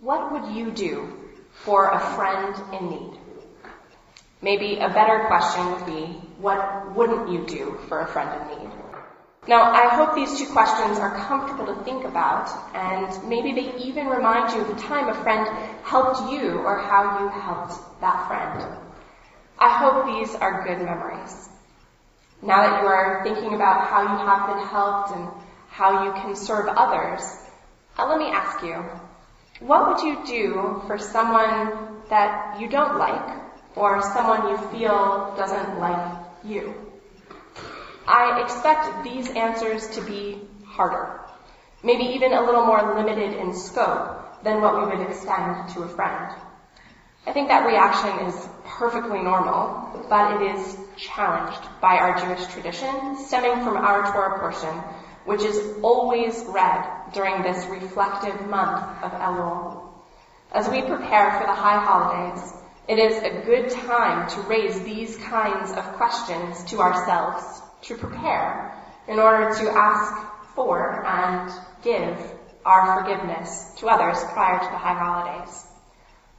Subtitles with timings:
[0.00, 1.08] What would you do
[1.64, 3.18] for a friend in need?
[4.42, 8.70] Maybe a better question would be, what wouldn't you do for a friend in need?
[9.48, 14.08] Now, I hope these two questions are comfortable to think about, and maybe they even
[14.08, 15.48] remind you of the time a friend
[15.84, 18.76] helped you or how you helped that friend.
[19.58, 21.48] I hope these are good memories.
[22.42, 25.28] Now that you are thinking about how you have been helped and
[25.70, 27.22] how you can serve others,
[27.96, 28.84] uh, let me ask you,
[29.60, 33.38] what would you do for someone that you don't like
[33.74, 36.74] or someone you feel doesn't like you?
[38.06, 41.20] I expect these answers to be harder,
[41.82, 45.88] maybe even a little more limited in scope than what we would extend to a
[45.88, 46.34] friend.
[47.26, 53.16] I think that reaction is perfectly normal, but it is challenged by our Jewish tradition
[53.18, 54.80] stemming from our Torah portion,
[55.26, 59.82] which is always read during this reflective month of Elul.
[60.52, 62.52] As we prepare for the high holidays,
[62.88, 68.80] it is a good time to raise these kinds of questions to ourselves, to prepare
[69.08, 70.14] in order to ask
[70.54, 71.50] for and
[71.82, 72.16] give
[72.64, 75.66] our forgiveness to others prior to the high holidays.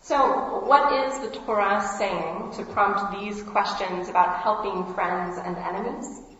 [0.00, 6.31] So, what is the Torah saying to prompt these questions about helping friends and enemies?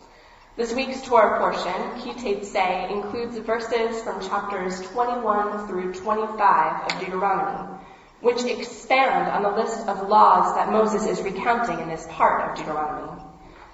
[0.54, 7.78] This week's Torah portion, Ki Teitzei, includes verses from chapters 21 through 25 of Deuteronomy,
[8.20, 12.58] which expand on the list of laws that Moses is recounting in this part of
[12.58, 13.22] Deuteronomy.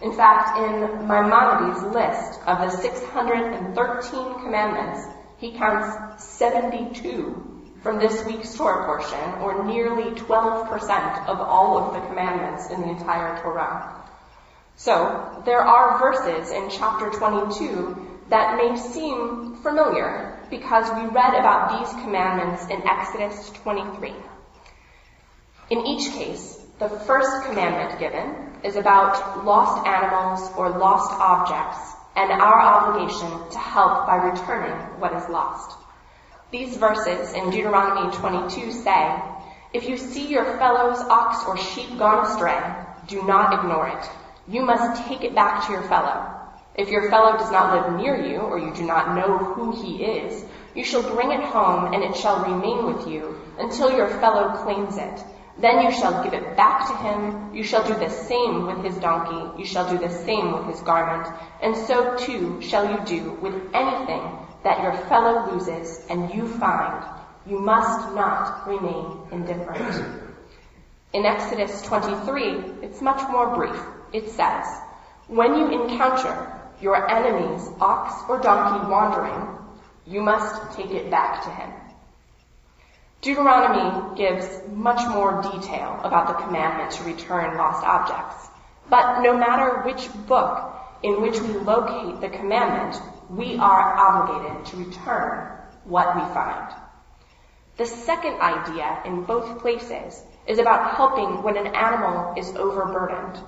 [0.02, 5.04] In fact, in Maimonides' list of the 613 commandments,
[5.38, 12.08] he counts 72 from this week's Torah portion, or nearly 12% of all of the
[12.08, 13.98] commandments in the entire Torah.
[14.78, 21.80] So, there are verses in chapter 22 that may seem familiar because we read about
[21.80, 24.14] these commandments in Exodus 23.
[25.70, 32.30] In each case, the first commandment given is about lost animals or lost objects and
[32.30, 35.76] our obligation to help by returning what is lost.
[36.52, 39.20] These verses in Deuteronomy 22 say,
[39.72, 42.62] If you see your fellow's ox or sheep gone astray,
[43.08, 44.08] do not ignore it.
[44.48, 46.34] You must take it back to your fellow.
[46.74, 50.02] If your fellow does not live near you, or you do not know who he
[50.04, 50.44] is,
[50.74, 54.96] you shall bring it home, and it shall remain with you until your fellow claims
[54.96, 55.24] it.
[55.60, 57.54] Then you shall give it back to him.
[57.54, 59.60] You shall do the same with his donkey.
[59.60, 61.28] You shall do the same with his garment.
[61.60, 64.22] And so too shall you do with anything
[64.62, 67.04] that your fellow loses and you find,
[67.44, 70.22] you must not remain indifferent.
[71.12, 73.80] In Exodus 23, it's much more brief.
[74.12, 74.66] It says,
[75.26, 79.58] When you encounter your enemy's ox or donkey wandering,
[80.06, 81.70] you must take it back to him.
[83.20, 88.48] Deuteronomy gives much more detail about the commandment to return lost objects.
[88.88, 94.76] But no matter which book in which we locate the commandment, we are obligated to
[94.76, 95.48] return
[95.84, 96.74] what we find.
[97.76, 103.38] The second idea in both places is about helping when an animal is overburdened.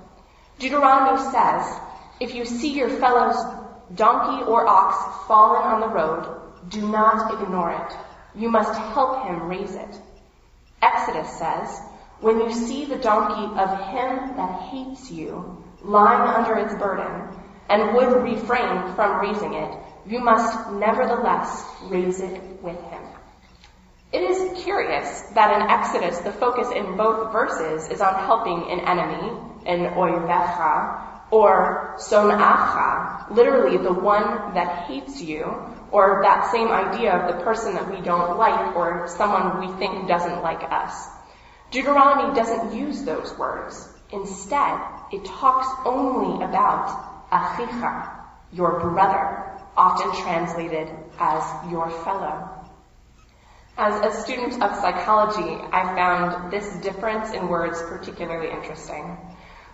[0.61, 1.81] Deuteronomy says,
[2.21, 3.43] if you see your fellow's
[3.95, 7.97] donkey or ox fallen on the road, do not ignore it.
[8.39, 10.01] You must help him raise it.
[10.83, 11.81] Exodus says,
[12.21, 17.41] when you see the donkey of him that hates you lying under its burden,
[17.71, 23.03] and would refrain from raising it, you must nevertheless raise it with him.
[24.13, 28.81] It is curious that in Exodus the focus in both verses is on helping an
[28.81, 35.45] enemy, an oivecha, or son'acha, literally the one that hates you,
[35.93, 40.09] or that same idea of the person that we don't like or someone we think
[40.09, 41.09] doesn't like us.
[41.71, 43.89] Deuteronomy doesn't use those words.
[44.13, 44.79] Instead,
[45.13, 48.11] it talks only about achicha,
[48.53, 50.89] your brother, often translated
[51.19, 52.49] as your fellow.
[53.77, 59.17] As a student of psychology, I found this difference in words particularly interesting.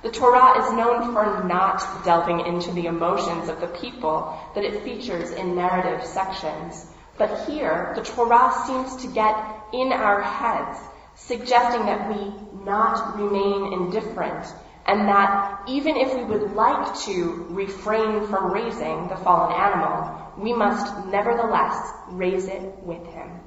[0.06, 4.84] The Torah is known for not delving into the emotions of the people that it
[4.84, 6.86] features in narrative sections.
[7.18, 9.34] But here, the Torah seems to get
[9.72, 10.78] in our heads,
[11.16, 12.32] suggesting that we
[12.64, 14.46] not remain indifferent
[14.86, 20.52] and that even if we would like to refrain from raising the fallen animal, we
[20.52, 23.40] must nevertheless raise it with him.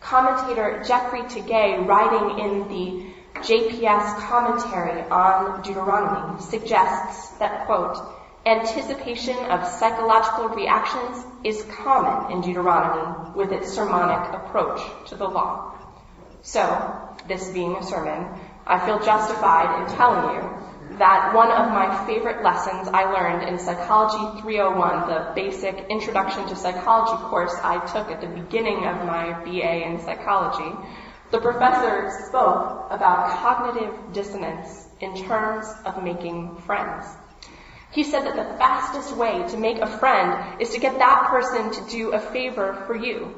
[0.00, 7.96] Commentator Jeffrey Tigay, writing in the JPS commentary on Deuteronomy, suggests that, quote,
[8.46, 15.74] anticipation of psychological reactions is common in Deuteronomy with its sermonic approach to the law.
[16.42, 16.62] So,
[17.26, 18.28] this being a sermon,
[18.66, 23.58] I feel justified in telling you that one of my favorite lessons I learned in
[23.58, 29.32] Psychology 301, the basic introduction to psychology course I took at the beginning of my
[29.44, 30.70] BA in psychology,
[31.30, 37.06] the professor spoke about cognitive dissonance in terms of making friends.
[37.90, 41.70] He said that the fastest way to make a friend is to get that person
[41.70, 43.34] to do a favor for you.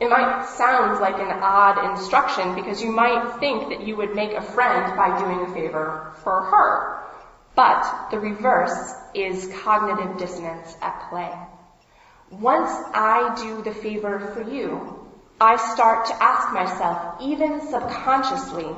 [0.00, 4.32] It might sound like an odd instruction because you might think that you would make
[4.32, 7.02] a friend by doing a favor for her.
[7.54, 11.32] But the reverse is cognitive dissonance at play.
[12.30, 15.01] Once I do the favor for you,
[15.42, 18.68] I start to ask myself, even subconsciously,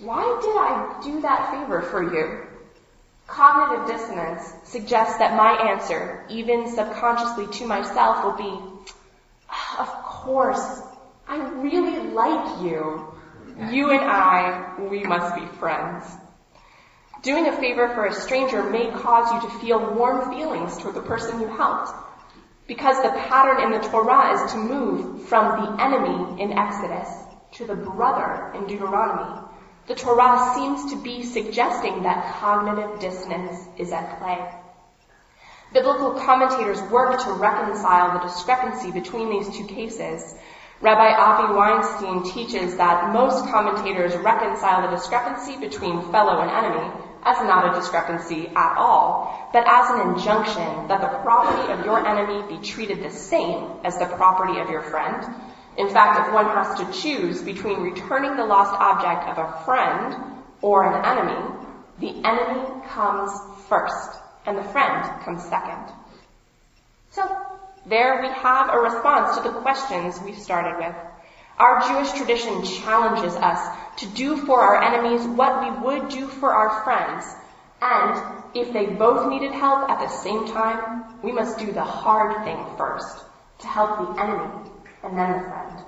[0.00, 2.46] why did I do that favor for you?
[3.26, 8.58] Cognitive dissonance suggests that my answer, even subconsciously to myself, will be,
[9.50, 10.80] ah, of course,
[11.28, 13.06] I really like you.
[13.70, 16.06] You and I, we must be friends.
[17.20, 21.02] Doing a favor for a stranger may cause you to feel warm feelings toward the
[21.02, 21.92] person you helped.
[22.70, 27.08] Because the pattern in the Torah is to move from the enemy in Exodus
[27.54, 29.40] to the brother in Deuteronomy.
[29.88, 34.38] The Torah seems to be suggesting that cognitive dissonance is at play.
[35.72, 40.36] Biblical commentators work to reconcile the discrepancy between these two cases.
[40.80, 47.38] Rabbi Avi Weinstein teaches that most commentators reconcile the discrepancy between fellow and enemy as
[47.46, 52.56] not a discrepancy at all, but as an injunction that the property of your enemy
[52.56, 55.24] be treated the same as the property of your friend.
[55.76, 60.14] In fact, if one has to choose between returning the lost object of a friend
[60.62, 61.66] or an enemy,
[62.00, 63.30] the enemy comes
[63.68, 65.94] first and the friend comes second.
[67.10, 67.22] So,
[67.86, 70.94] there we have a response to the questions we started with.
[71.60, 73.60] Our Jewish tradition challenges us
[73.98, 77.26] to do for our enemies what we would do for our friends.
[77.82, 82.44] And if they both needed help at the same time, we must do the hard
[82.44, 83.24] thing first
[83.58, 84.70] to help the enemy
[85.02, 85.84] and then the friend.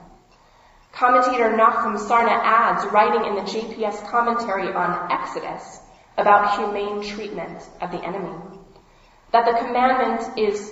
[0.93, 5.81] Commentator Nachum Sarna adds, writing in the JPS commentary on Exodus
[6.19, 8.37] about humane treatment of the enemy,
[9.33, 10.71] that the commandment is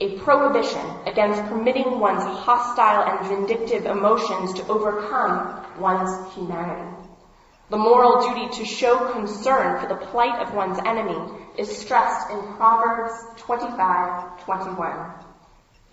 [0.00, 6.96] a prohibition against permitting one's hostile and vindictive emotions to overcome one's humanity.
[7.68, 12.54] The moral duty to show concern for the plight of one's enemy is stressed in
[12.54, 15.12] Proverbs 25:21.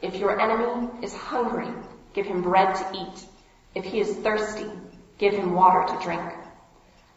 [0.01, 1.68] If your enemy is hungry,
[2.13, 3.25] give him bread to eat.
[3.75, 4.71] If he is thirsty,
[5.18, 6.33] give him water to drink.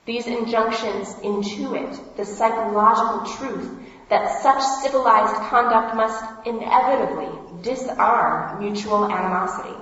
[0.06, 3.70] These injunctions intuit the psychological truth
[4.10, 7.28] that such civilized conduct must inevitably
[7.62, 9.76] disarm mutual animosity.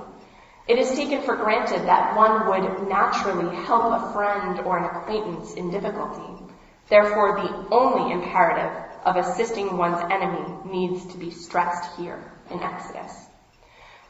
[0.69, 5.55] It is taken for granted that one would naturally help a friend or an acquaintance
[5.55, 6.45] in difficulty.
[6.91, 8.71] Therefore, the only imperative
[9.05, 13.27] of assisting one's enemy needs to be stressed here in Exodus.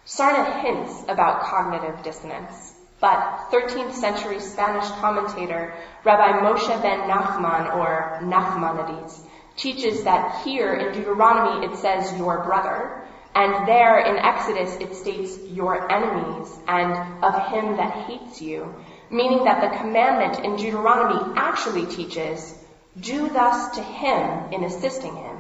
[0.05, 8.19] Sarna hints about cognitive dissonance, but 13th century Spanish commentator Rabbi Moshe ben Nachman or
[8.23, 9.28] Nachmanides
[9.59, 15.39] teaches that here in Deuteronomy it says your brother, and there in Exodus it states
[15.49, 18.75] your enemies and of him that hates you,
[19.11, 22.55] meaning that the commandment in Deuteronomy actually teaches
[23.01, 25.39] do thus to him in assisting him,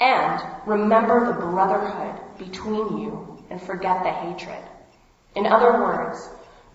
[0.00, 4.62] and remember the brotherhood between you and forget the hatred.
[5.34, 6.28] In other words,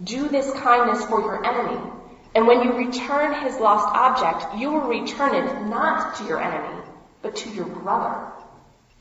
[0.04, 1.92] do this kindness for your enemy
[2.36, 6.84] and when you return his lost object, you will return it not to your enemy,
[7.22, 8.32] but to your brother.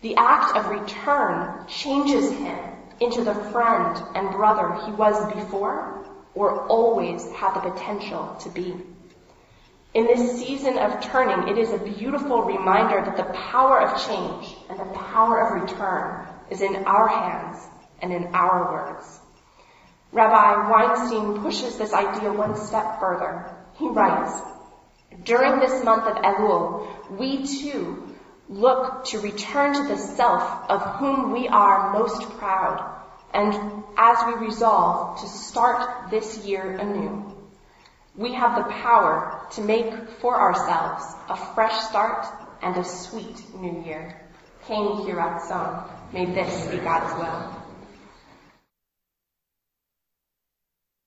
[0.03, 2.59] The act of return changes him
[3.01, 8.75] into the friend and brother he was before or always had the potential to be.
[9.95, 14.55] In this season of turning, it is a beautiful reminder that the power of change
[14.69, 17.67] and the power of return is in our hands
[18.03, 19.21] and in our words.
[20.17, 23.55] Rabbi Weinstein pushes this idea one step further.
[23.75, 24.41] He writes,
[25.25, 28.15] during this month of Elul, we too
[28.49, 32.99] look to return to the self of whom we are most proud,
[33.35, 37.37] and as we resolve to start this year anew,
[38.17, 42.25] we have the power to make for ourselves a fresh start
[42.63, 44.19] and a sweet new year.
[44.67, 47.66] King Hirat May this be God's will.